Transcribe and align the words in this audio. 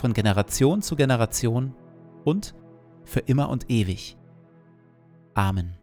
von 0.00 0.14
Generation 0.14 0.82
zu 0.82 0.96
Generation 0.96 1.74
und 2.24 2.54
für 3.04 3.20
immer 3.20 3.48
und 3.50 3.70
ewig. 3.70 4.16
Amen. 5.34 5.76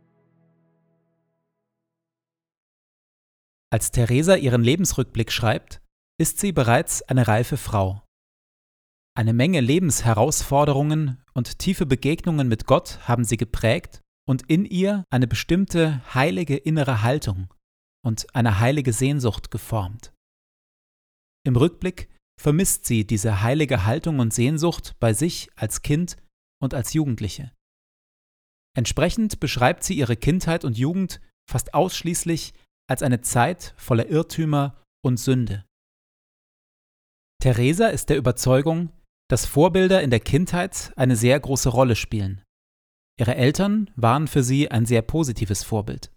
Als 3.69 3.91
Theresa 3.91 4.35
ihren 4.35 4.63
Lebensrückblick 4.63 5.31
schreibt, 5.31 5.81
ist 6.19 6.39
sie 6.39 6.51
bereits 6.51 7.03
eine 7.03 7.27
reife 7.27 7.57
Frau. 7.57 8.01
Eine 9.15 9.33
Menge 9.33 9.61
Lebensherausforderungen 9.61 11.23
und 11.33 11.59
tiefe 11.59 11.85
Begegnungen 11.85 12.47
mit 12.47 12.65
Gott 12.65 12.99
haben 13.07 13.23
sie 13.23 13.37
geprägt 13.37 14.01
und 14.27 14.43
in 14.49 14.65
ihr 14.65 15.03
eine 15.09 15.27
bestimmte 15.27 16.01
heilige 16.13 16.55
innere 16.55 17.03
Haltung 17.03 17.53
und 18.03 18.33
eine 18.35 18.59
heilige 18.59 18.93
Sehnsucht 18.93 19.51
geformt. 19.51 20.13
Im 21.43 21.55
Rückblick 21.55 22.09
vermisst 22.39 22.85
sie 22.85 23.05
diese 23.05 23.41
heilige 23.41 23.85
Haltung 23.85 24.19
und 24.19 24.33
Sehnsucht 24.33 24.95
bei 24.99 25.13
sich 25.13 25.49
als 25.55 25.81
Kind 25.81 26.17
und 26.61 26.73
als 26.73 26.93
Jugendliche. 26.93 27.51
Entsprechend 28.75 29.39
beschreibt 29.39 29.83
sie 29.83 29.95
ihre 29.95 30.15
Kindheit 30.15 30.63
und 30.63 30.77
Jugend 30.77 31.19
fast 31.49 31.73
ausschließlich 31.73 32.53
als 32.87 33.01
eine 33.01 33.21
Zeit 33.21 33.73
voller 33.77 34.07
Irrtümer 34.07 34.81
und 35.03 35.17
Sünde. 35.17 35.65
Theresa 37.41 37.87
ist 37.87 38.09
der 38.09 38.17
Überzeugung, 38.17 38.91
dass 39.29 39.45
Vorbilder 39.45 40.01
in 40.01 40.09
der 40.09 40.19
Kindheit 40.19 40.93
eine 40.95 41.15
sehr 41.15 41.39
große 41.39 41.69
Rolle 41.69 41.95
spielen. 41.95 42.43
Ihre 43.19 43.35
Eltern 43.35 43.91
waren 43.95 44.27
für 44.27 44.43
sie 44.43 44.69
ein 44.69 44.85
sehr 44.85 45.01
positives 45.01 45.63
Vorbild. 45.63 46.11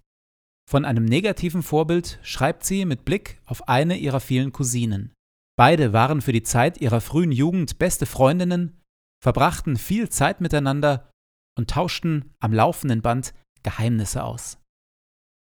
Von 0.69 0.84
einem 0.84 1.04
negativen 1.04 1.62
Vorbild 1.62 2.20
schreibt 2.22 2.64
sie 2.64 2.84
mit 2.84 3.04
Blick 3.04 3.41
auf 3.47 3.69
eine 3.69 3.97
ihrer 3.97 4.20
vielen 4.20 4.52
Cousinen. 4.52 5.12
Beide 5.60 5.93
waren 5.93 6.22
für 6.22 6.32
die 6.32 6.43
Zeit 6.43 6.81
ihrer 6.81 7.03
frühen 7.03 7.32
Jugend 7.32 7.78
beste 7.78 8.06
Freundinnen, 8.06 8.81
verbrachten 9.22 9.76
viel 9.76 10.09
Zeit 10.09 10.41
miteinander 10.41 11.10
und 11.54 11.69
tauschten 11.69 12.32
am 12.41 12.54
laufenden 12.54 13.03
Band 13.03 13.34
Geheimnisse 13.62 14.25
aus. 14.25 14.56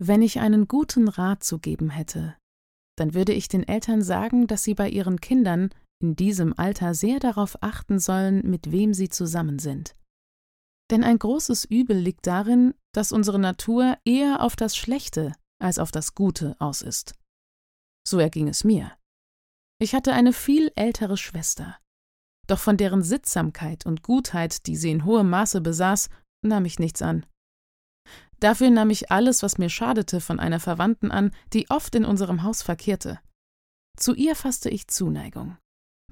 Wenn 0.00 0.20
ich 0.20 0.40
einen 0.40 0.66
guten 0.66 1.06
Rat 1.06 1.44
zu 1.44 1.60
geben 1.60 1.90
hätte, 1.90 2.36
dann 2.98 3.14
würde 3.14 3.32
ich 3.32 3.46
den 3.46 3.62
Eltern 3.62 4.02
sagen, 4.02 4.48
dass 4.48 4.64
sie 4.64 4.74
bei 4.74 4.88
ihren 4.88 5.20
Kindern 5.20 5.70
in 6.02 6.16
diesem 6.16 6.52
Alter 6.58 6.94
sehr 6.94 7.20
darauf 7.20 7.62
achten 7.62 8.00
sollen, 8.00 8.42
mit 8.50 8.72
wem 8.72 8.94
sie 8.94 9.08
zusammen 9.08 9.60
sind. 9.60 9.94
Denn 10.90 11.04
ein 11.04 11.20
großes 11.20 11.64
Übel 11.66 11.96
liegt 11.96 12.26
darin, 12.26 12.74
dass 12.92 13.12
unsere 13.12 13.38
Natur 13.38 13.96
eher 14.04 14.42
auf 14.42 14.56
das 14.56 14.76
Schlechte 14.76 15.32
als 15.60 15.78
auf 15.78 15.92
das 15.92 16.16
Gute 16.16 16.56
aus 16.58 16.82
ist. 16.82 17.14
So 18.04 18.18
erging 18.18 18.48
es 18.48 18.64
mir. 18.64 18.90
Ich 19.82 19.96
hatte 19.96 20.12
eine 20.12 20.32
viel 20.32 20.70
ältere 20.76 21.16
Schwester. 21.16 21.76
Doch 22.46 22.60
von 22.60 22.76
deren 22.76 23.02
Sittsamkeit 23.02 23.84
und 23.84 24.04
Gutheit, 24.04 24.68
die 24.68 24.76
sie 24.76 24.92
in 24.92 25.04
hohem 25.04 25.28
Maße 25.28 25.60
besaß, 25.60 26.08
nahm 26.46 26.66
ich 26.66 26.78
nichts 26.78 27.02
an. 27.02 27.26
Dafür 28.38 28.70
nahm 28.70 28.90
ich 28.90 29.10
alles, 29.10 29.42
was 29.42 29.58
mir 29.58 29.68
schadete, 29.68 30.20
von 30.20 30.38
einer 30.38 30.60
Verwandten 30.60 31.10
an, 31.10 31.32
die 31.52 31.68
oft 31.68 31.96
in 31.96 32.04
unserem 32.04 32.44
Haus 32.44 32.62
verkehrte. 32.62 33.18
Zu 33.96 34.14
ihr 34.14 34.36
fasste 34.36 34.70
ich 34.70 34.86
Zuneigung. 34.86 35.58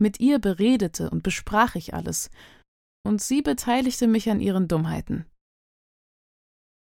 Mit 0.00 0.18
ihr 0.18 0.40
beredete 0.40 1.08
und 1.08 1.22
besprach 1.22 1.76
ich 1.76 1.94
alles, 1.94 2.28
und 3.06 3.22
sie 3.22 3.40
beteiligte 3.40 4.08
mich 4.08 4.28
an 4.30 4.40
ihren 4.40 4.66
Dummheiten. 4.66 5.26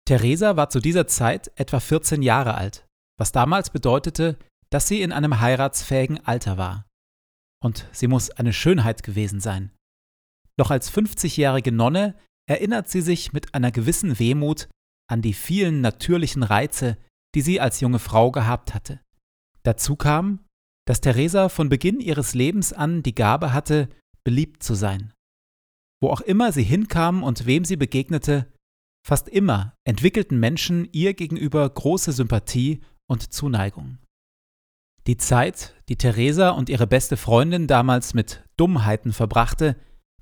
Theresa 0.07 0.57
war 0.57 0.71
zu 0.71 0.81
dieser 0.81 1.07
Zeit 1.07 1.53
etwa 1.57 1.79
14 1.79 2.23
Jahre 2.23 2.55
alt, 2.55 2.87
was 3.19 3.33
damals 3.33 3.69
bedeutete, 3.69 4.39
dass 4.71 4.89
sie 4.89 5.03
in 5.03 5.13
einem 5.13 5.41
heiratsfähigen 5.41 6.25
Alter 6.25 6.57
war. 6.57 6.87
Und 7.63 7.87
sie 7.93 8.07
muss 8.07 8.31
eine 8.31 8.53
Schönheit 8.53 9.03
gewesen 9.03 9.41
sein. 9.41 9.73
Doch 10.59 10.71
als 10.71 10.93
50-jährige 10.93 11.73
Nonne 11.73 12.17
erinnert 12.49 12.89
sie 12.89 13.01
sich 13.01 13.33
mit 13.33 13.55
einer 13.55 13.71
gewissen 13.71 14.19
Wehmut 14.19 14.69
an 15.11 15.23
die 15.23 15.35
vielen 15.35 15.81
natürlichen 15.81 16.43
Reize, 16.43 16.97
die 17.35 17.43
sie 17.43 17.61
als 17.61 17.81
junge 17.81 17.99
Frau 17.99 18.31
gehabt 18.31 18.75
hatte. 18.75 19.01
Dazu 19.63 19.97
kam, 19.97 20.45
dass 20.87 21.01
Theresa 21.01 21.49
von 21.49 21.69
Beginn 21.69 22.01
ihres 22.01 22.35
Lebens 22.35 22.73
an 22.73 23.03
die 23.03 23.15
Gabe 23.15 23.53
hatte, 23.53 23.89
beliebt 24.25 24.63
zu 24.63 24.75
sein. 24.75 25.13
Wo 26.03 26.09
auch 26.09 26.21
immer 26.21 26.53
sie 26.53 26.65
hinkam 26.65 27.23
und 27.23 27.47
wem 27.47 27.65
sie 27.65 27.77
begegnete, 27.77 28.53
fast 29.07 29.29
immer 29.29 29.75
entwickelten 29.85 30.41
Menschen 30.41 30.89
ihr 30.93 31.15
gegenüber 31.15 31.69
große 31.69 32.13
Sympathie 32.13 32.81
und 33.09 33.33
Zuneigung. 33.33 34.00
Die 35.07 35.17
Zeit, 35.17 35.75
die 35.89 35.97
Theresa 35.97 36.51
und 36.51 36.69
ihre 36.69 36.87
beste 36.87 37.17
Freundin 37.17 37.67
damals 37.67 38.15
mit 38.15 38.45
Dummheiten 38.57 39.13
verbrachte, 39.13 39.77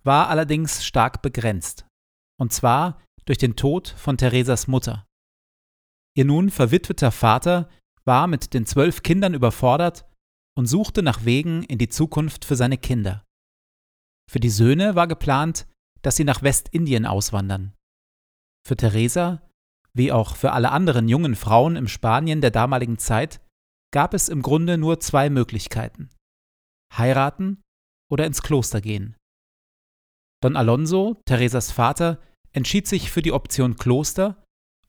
war 0.05 0.29
allerdings 0.29 0.85
stark 0.85 1.23
begrenzt. 1.23 1.87
Und 2.41 2.53
zwar 2.53 3.03
durch 3.25 3.39
den 3.39 3.57
Tod 3.57 3.89
von 3.89 4.17
Theresas 4.17 4.69
Mutter. 4.69 5.07
Ihr 6.17 6.25
nun 6.25 6.51
verwitweter 6.51 7.11
Vater 7.11 7.69
war 8.05 8.27
mit 8.27 8.55
den 8.55 8.65
zwölf 8.65 9.03
Kindern 9.03 9.35
überfordert 9.35 10.07
und 10.57 10.67
suchte 10.67 11.03
nach 11.03 11.25
Wegen 11.25 11.63
in 11.65 11.79
die 11.79 11.89
Zukunft 11.89 12.45
für 12.45 12.57
seine 12.57 12.79
Kinder. 12.79 13.25
Für 14.31 14.41
die 14.41 14.51
Söhne 14.51 14.95
war 14.95 15.07
geplant, 15.07 15.67
dass 16.03 16.17
sie 16.17 16.25
nach 16.25 16.43
Westindien 16.43 17.07
auswandern. 17.07 17.75
Für 18.67 18.77
Theresa, 18.77 19.43
wie 19.95 20.13
auch 20.13 20.37
für 20.37 20.53
alle 20.53 20.71
anderen 20.71 21.09
jungen 21.09 21.35
Frauen 21.35 21.77
im 21.77 21.89
Spanien 21.89 22.41
der 22.41 22.51
damaligen 22.51 22.99
Zeit, 22.99 23.41
gab 23.93 24.15
es 24.15 24.29
im 24.29 24.43
Grunde 24.43 24.79
nur 24.79 25.01
zwei 25.01 25.31
Möglichkeiten. 25.31 26.11
Heiraten 26.97 27.63
oder 28.11 28.27
ins 28.27 28.43
Kloster 28.43 28.81
gehen. 28.81 29.17
Don 30.43 30.57
Alonso, 30.57 31.21
Theresas 31.25 31.73
Vater, 31.73 32.21
entschied 32.53 32.87
sich 32.87 33.11
für 33.11 33.23
die 33.23 33.33
Option 33.33 33.77
Kloster 33.77 34.45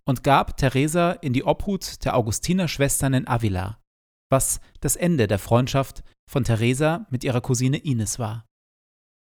und 0.06 0.24
gab 0.24 0.58
Teresa 0.58 1.12
in 1.12 1.34
die 1.34 1.44
Obhut 1.44 2.04
der 2.06 2.16
Augustinerschwestern 2.16 3.14
in 3.14 3.28
Avila, 3.28 3.80
was 4.32 4.60
das 4.80 4.96
Ende 4.96 5.28
der 5.28 5.40
Freundschaft 5.40 6.04
von 6.30 6.44
Teresa 6.44 7.08
mit 7.10 7.24
ihrer 7.24 7.42
Cousine 7.42 7.78
Ines 7.78 8.20
war. 8.20 8.46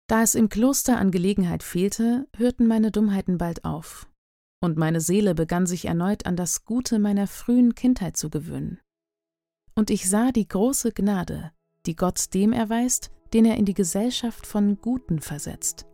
Da 0.09 0.23
es 0.23 0.35
im 0.35 0.49
Kloster 0.49 0.97
an 0.97 1.11
Gelegenheit 1.11 1.63
fehlte, 1.63 2.27
hörten 2.35 2.67
meine 2.67 2.91
Dummheiten 2.91 3.37
bald 3.37 3.65
auf, 3.65 4.07
und 4.63 4.77
meine 4.77 5.01
Seele 5.01 5.35
begann 5.35 5.65
sich 5.65 5.85
erneut 5.85 6.25
an 6.25 6.35
das 6.35 6.63
Gute 6.63 6.99
meiner 6.99 7.27
frühen 7.27 7.75
Kindheit 7.75 8.15
zu 8.15 8.29
gewöhnen. 8.29 8.79
Und 9.77 9.91
ich 9.91 10.09
sah 10.09 10.31
die 10.31 10.47
große 10.47 10.91
Gnade, 10.91 11.51
die 11.85 11.95
Gott 11.95 12.33
dem 12.33 12.51
erweist, 12.51 13.11
den 13.31 13.45
er 13.45 13.57
in 13.57 13.65
die 13.65 13.75
Gesellschaft 13.75 14.47
von 14.47 14.81
Guten 14.81 15.19
versetzt. 15.19 15.85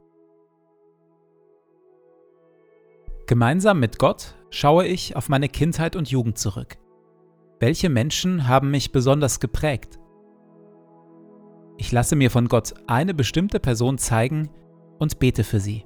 Gemeinsam 3.27 3.81
mit 3.81 3.99
Gott 3.99 4.35
schaue 4.51 4.87
ich 4.87 5.17
auf 5.17 5.27
meine 5.27 5.49
Kindheit 5.49 5.97
und 5.97 6.09
Jugend 6.09 6.37
zurück. 6.37 6.77
Welche 7.59 7.89
Menschen 7.89 8.47
haben 8.47 8.71
mich 8.71 8.93
besonders 8.93 9.41
geprägt? 9.41 9.99
Ich 11.77 11.91
lasse 11.91 12.15
mir 12.15 12.31
von 12.31 12.47
Gott 12.47 12.73
eine 12.87 13.13
bestimmte 13.13 13.59
Person 13.59 13.97
zeigen 13.97 14.49
und 14.97 15.19
bete 15.19 15.43
für 15.43 15.59
sie. 15.59 15.85